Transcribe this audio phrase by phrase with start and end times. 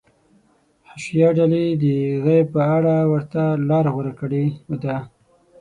[0.89, 1.83] حشویه ډلې د
[2.23, 4.45] غیب په اړه ورته لاره غوره کړې
[4.83, 4.97] ده.